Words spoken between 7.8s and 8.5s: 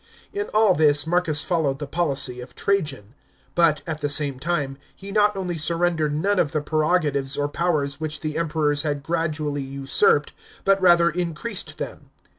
which the